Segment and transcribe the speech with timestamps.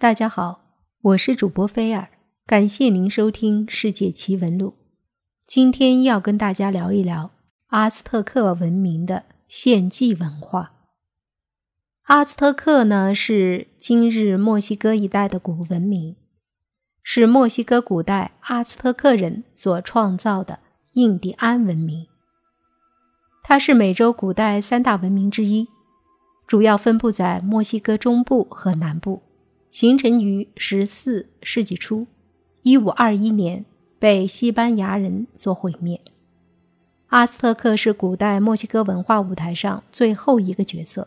[0.00, 0.60] 大家好，
[1.00, 2.08] 我是主播菲尔，
[2.46, 4.68] 感谢您收听《世界奇闻录》。
[5.44, 7.32] 今天要跟大家聊一聊
[7.70, 10.70] 阿兹特克文明的献祭文化。
[12.04, 16.14] 阿兹特克呢，是今日墨西哥一带的古文明，
[17.02, 20.60] 是墨西哥古代阿兹特克人所创造的
[20.92, 22.06] 印第安文明。
[23.42, 25.66] 它是美洲古代三大文明之一，
[26.46, 29.22] 主要分布在墨西哥中部和南部。
[29.78, 32.08] 形成于十四世纪初，
[32.62, 33.64] 一五二一年
[34.00, 36.00] 被西班牙人所毁灭。
[37.10, 41.06] 阿兹特克是古代墨西哥文化舞台上最后一个角色，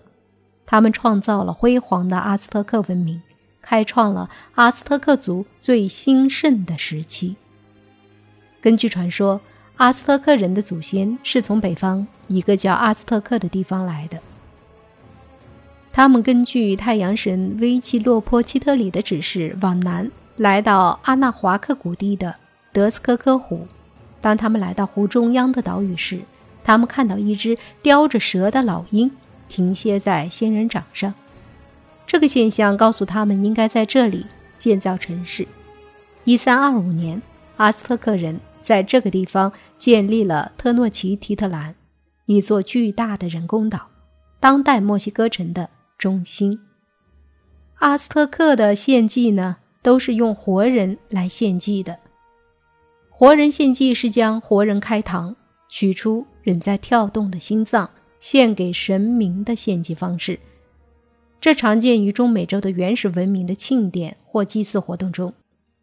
[0.66, 3.22] 他们创造了辉煌的阿兹特克文明，
[3.62, 7.36] 开创了阿兹特克族最兴盛的时期。
[8.62, 9.42] 根据传说，
[9.76, 14.18] 阿兹特克人的祖先是从北方一个叫阿兹特克的地方来的。
[15.94, 22.34] 他们根据太阳神维奇洛坡基特里的指示，往南来到阿纳华克谷地的
[22.72, 23.68] 德斯科科湖。
[24.22, 26.22] 当他们来到湖中央的岛屿时，
[26.64, 29.12] 他们看到一只叼着蛇的老鹰
[29.50, 31.14] 停歇在仙人掌上。
[32.08, 34.26] 这个现象告诉他们应该在这里
[34.58, 35.46] 建造城市。
[36.24, 37.22] 一三二五年，
[37.58, 41.76] 阿斯特克人在这个地方建立了特诺奇提特兰，
[42.28, 43.88] 一座巨大的人工岛，
[44.40, 45.70] 当代墨西哥城的。
[46.02, 46.60] 中心，
[47.76, 52.00] 阿斯特克的献祭呢，都是用活人来献祭的。
[53.12, 55.36] 活人献祭是将活人开膛，
[55.70, 57.88] 取出仍在跳动的心脏，
[58.20, 60.40] 献给神明的献祭方式。
[61.40, 65.32] 这常见于中美洲的原始文明的庆典或祭祀活动中，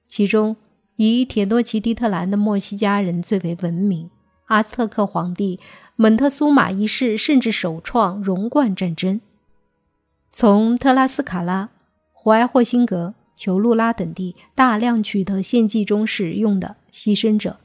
[0.08, 0.56] 其中
[0.96, 4.10] 以铁诺奇蒂特兰的墨西加人最为闻名。
[4.46, 5.60] 阿斯特克皇帝
[5.94, 9.20] 蒙特苏玛一世甚至首创荣冠战争。
[10.30, 11.70] 从特拉斯卡拉、
[12.12, 17.56] 胡埃霍辛格、裘路拉等地大量取得献祭中使用的牺牲者，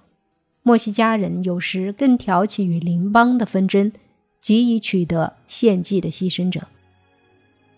[0.63, 3.91] 墨西加人有时更挑起与邻邦的纷争，
[4.39, 6.67] 急以取得献祭的牺牲者。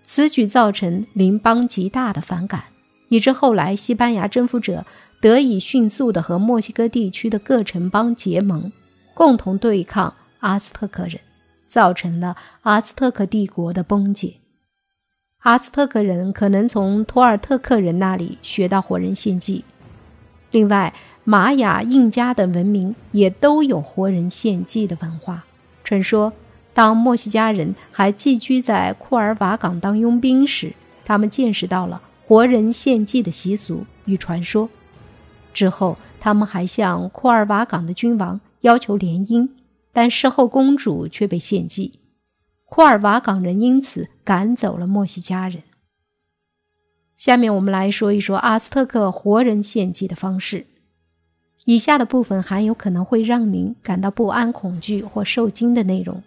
[0.03, 2.65] 此举造成邻邦极大的反感，
[3.09, 4.85] 以致后来西班牙征服者
[5.19, 8.71] 得以迅速地和墨西哥地区的各城邦结盟，
[9.15, 11.19] 共同对抗阿斯特克人，
[11.67, 14.35] 造成了阿斯特克帝国的崩解。
[15.45, 19.63] 阿兹特克人可能从托尔特克人那里学到活人献祭。
[20.49, 20.91] 另外，
[21.23, 25.45] 玛雅、印加等文明也都有活人献祭的文化。
[25.83, 26.33] 传说，
[26.73, 30.73] 当墨西加人还寄居在库尔瓦港当佣兵时，
[31.05, 34.67] 他们见识到了活人献祭的习俗与传说。
[35.53, 39.47] 之后，他们还向库尔瓦港的君王要求联姻，
[39.93, 41.99] 但事后公主却被献祭。
[42.75, 45.63] 库尔瓦港人因此赶走了墨西加人。
[47.15, 50.67] 下面我们来说一说阿斯特克活人献祭的方式。
[51.63, 56.21] 以下的部分含有可能会让您感到不安、恐惧或受惊的内容。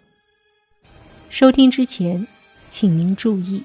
[1.29, 2.25] 收听之前，
[2.71, 3.61] 请您注意：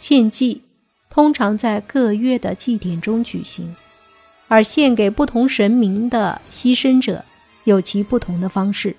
[0.00, 0.62] 献祭
[1.08, 3.76] 通常在各月的祭典中举行，
[4.48, 7.24] 而献给不同神明的牺牲者
[7.62, 8.96] 有其不同的方式。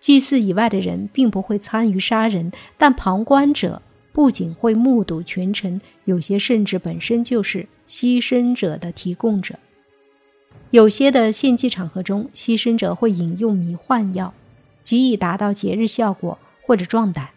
[0.00, 9.58] 祭祀以外的人并不会参与杀人，但旁观者不仅会目睹全程，有些甚至本身就是牺牲者的提供者。
[10.70, 14.32] 有些的献祭场合中，牺牲者会饮用迷幻药，
[14.82, 17.28] 极以达到节日效果或者壮胆。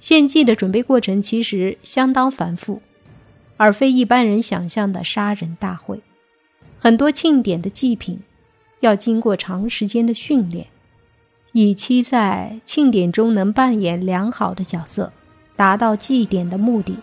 [0.00, 2.82] 献祭的准备过程其实相当繁复，
[3.56, 6.00] 而非一般人想象的杀人大会。
[6.78, 8.20] 很多庆典的祭品
[8.80, 10.66] 要经过长时间的训练。
[11.58, 15.10] 以期在庆典中能扮演良好的角色，
[15.56, 16.94] 达到祭典的目的。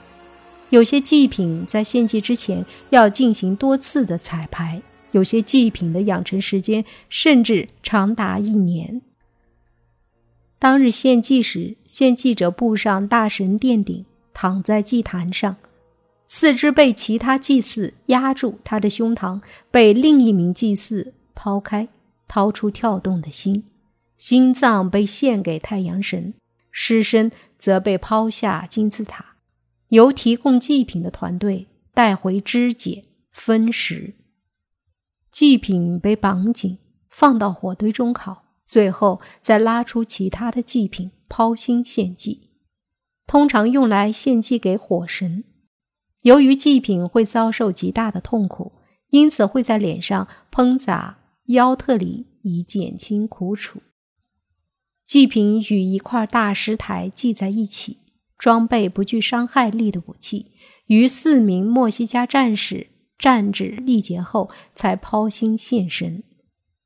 [0.69, 9.02] 有些祭品在献祭之前要进行多次的彩排，有些祭品的养成时间甚至长达一年。
[10.59, 15.56] 当日献祭时，献祭者步上大神殿顶，躺在祭坛上，
[16.28, 19.41] 四肢被其他祭祀压住，他的胸膛
[19.72, 21.88] 被另一名祭祀抛开，
[22.28, 23.64] 掏出跳动的心。
[24.18, 26.34] 心脏被献给太阳神，
[26.72, 29.38] 尸身则被抛下金字塔，
[29.90, 34.16] 由提供祭品的团队带回肢解分食。
[35.32, 36.78] 祭品被绑紧，
[37.10, 42.52] 放到火堆中烤，最后再拉出其他的祭品抛心献祭，
[43.26, 45.44] 通常用来献祭给火神。
[46.22, 48.72] 由于祭品会遭受极大的痛苦，
[49.10, 51.18] 因此会在脸上喷洒
[51.48, 53.82] 腰特里以减轻苦楚。
[55.14, 58.00] 祭品与一块大石台系在一起，
[58.36, 60.48] 装备不具伤害力的武器，
[60.88, 62.88] 于四名墨西加战士
[63.20, 66.24] 战至力竭后，才抛心献神，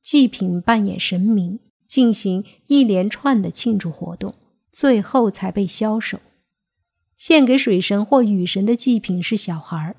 [0.04, 4.36] 祭品扮演神明，进行一连串的庆祝活动，
[4.74, 6.20] 最后才被销售。
[7.16, 9.96] 献给水神或雨神的祭品是小孩儿，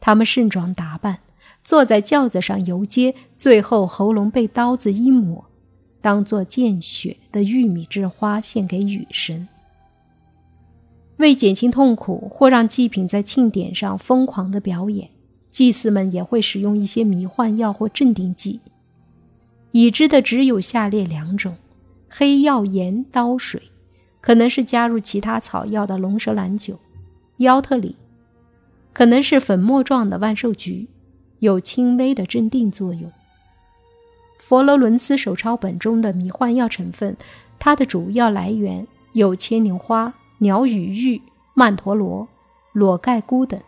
[0.00, 1.20] 他们盛装打扮，
[1.62, 5.48] 坐在轿子上游街，最后喉咙被刀子一抹，
[6.06, 9.48] 当做见血的玉米之花献给雨神。
[11.16, 15.10] 为减轻痛苦，或让祭品在庆典上疯狂的表演，
[15.50, 18.60] 祭司们也会使用一些迷幻药或镇定剂。
[19.72, 21.56] 已知的只有下列两种：
[22.08, 23.60] 黑曜岩刀水。
[24.20, 26.78] 可能是加入其他草药的龙舌兰酒，
[27.38, 27.96] 腰特里，
[28.92, 30.86] 可能是粉末状的万寿菊，
[31.40, 33.10] 有轻微的镇定作用。
[34.48, 37.16] 佛罗伦斯手抄本中的迷幻药成分，
[37.58, 41.20] 它的主要来源有牵牛花、鸟羽玉、
[41.52, 42.28] 曼陀罗、
[42.72, 43.60] 裸盖菇等。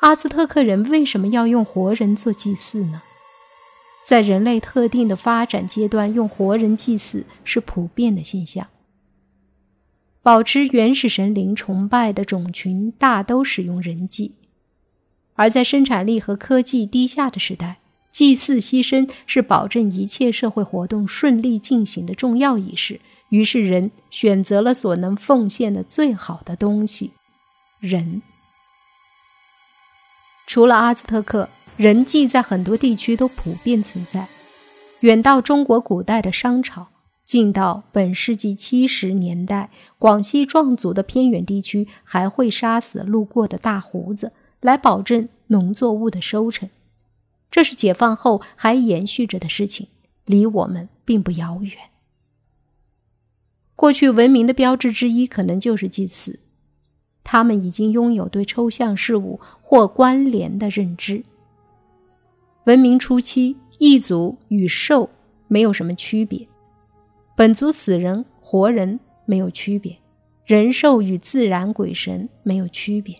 [0.00, 3.00] 阿兹特克人为什么要用活人做祭祀呢？
[4.04, 8.66] 在人类特定的发展阶段，用活人祭祀是普遍的现象。
[10.20, 14.34] 保持原始神灵崇拜的种群大都使用人祭，
[15.32, 17.78] 而在生产力和科技低下的时代，
[18.12, 23.00] 祭祀牺牲是保证一切社会活动顺利进行的重要仪式。
[23.30, 27.12] 于是，人选择了所能奉献的最好的东西——
[27.80, 28.22] 人。
[30.46, 31.48] 除了阿兹特克。
[31.78, 34.28] 人祭在很多地区都普遍存在，
[35.00, 36.88] 远到中国古代的商朝，
[37.24, 46.68] 近到本世纪七十年代，广西壮族的偏远地区还会杀死路过的大胡子，来保证农作物的收成。
[47.52, 49.86] 这是解放后还延续着的事情，
[50.24, 51.76] 离我们并不遥远。
[53.76, 56.40] 过去文明的标志之一，可能就是祭祀，
[57.22, 61.22] 他们已经拥有对抽象事物或关联的认知。
[62.64, 65.10] 文明初期，异族与兽
[65.46, 66.48] 没有什么区别，
[67.36, 69.94] 本族死人活人没有区别，
[70.46, 73.14] 人兽与自然鬼神没有区别。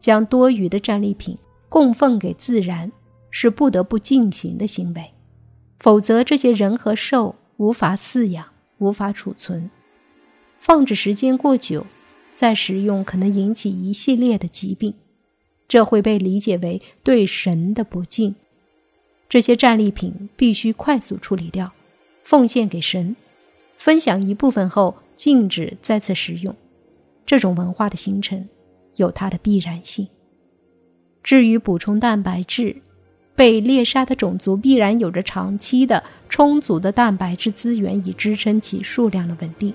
[0.00, 1.36] 将多余的战利品
[1.68, 2.90] 供奉给自然
[3.30, 5.12] 是不得不进行的行为，
[5.78, 8.46] 否则这些人和兽无法饲养，
[8.78, 9.70] 无法储存，
[10.58, 11.86] 放置时间过久，
[12.34, 14.94] 再食用可能引起一系列的疾病，
[15.66, 18.34] 这会被理解为对神的不敬。
[19.28, 21.70] 这些战利品必须快速处理掉，
[22.24, 23.14] 奉献给神，
[23.76, 26.54] 分享一部分后禁止再次食用。
[27.26, 28.48] 这种文化的形成
[28.96, 30.08] 有它的必然性。
[31.22, 32.74] 至于补充蛋白质，
[33.38, 39.72] 被猎杀的种族必然有着长期的充足的蛋白质资源以支撑其数量的稳定。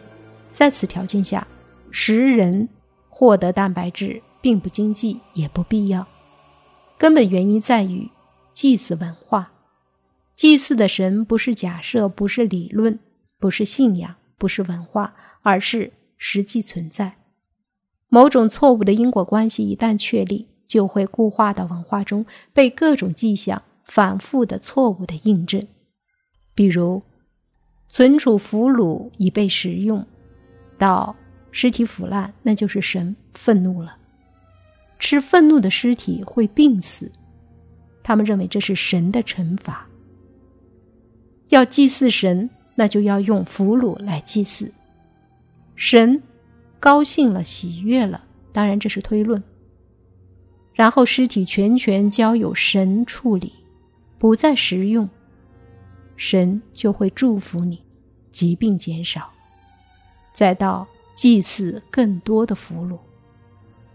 [0.51, 1.48] 在此条件下，
[1.89, 2.68] 食人
[3.07, 6.06] 获得蛋白质并不经济也不必要。
[6.98, 8.10] 根本原因在于。
[8.54, 9.51] 祭祀文化，
[10.36, 13.00] 祭祀的神不是假设，不是理论，
[13.39, 17.15] 不是信仰，不是文化，而是实际存在。
[18.10, 25.64] 某种错误的因果关系一旦确立，就会固化到文化中，被各种迹象反复的错误的印证。
[26.56, 27.04] 比如，
[27.90, 30.04] 存储俘虏已被食用，
[30.80, 31.16] 到
[31.52, 33.96] 尸体腐烂，那就是神愤怒了。
[34.98, 37.12] 吃愤怒的尸体会病死。
[38.01, 39.88] 他们认为这是神的惩罚。
[41.50, 44.74] 要祭祀神，那就要用俘虏来祭祀。
[45.75, 46.20] 神
[46.80, 49.44] 高兴了，喜悦了，当然这是推论。
[50.74, 53.53] 然后尸体全权交由神处理，
[54.18, 55.08] 不再食用，
[56.18, 57.82] 神就会祝福你，
[58.32, 59.30] 疾病减少。
[60.34, 62.98] 再到祭祀更多的俘虏。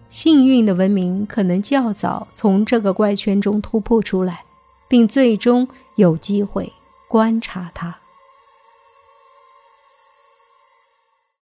[0.09, 4.43] 幸运的文明可能较早从这个怪圈中突破出来，
[4.89, 6.73] 并最终有机会
[7.09, 7.95] 观察它。